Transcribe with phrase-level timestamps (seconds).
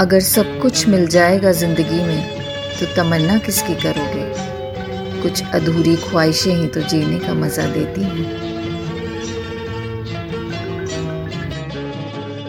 [0.00, 2.38] अगर सब कुछ मिल जाएगा ज़िंदगी में
[2.78, 5.22] तो तमन्ना किसकी करोगे?
[5.22, 8.49] कुछ अधूरी ख्वाहिशें ही तो जीने का मज़ा देती हैं।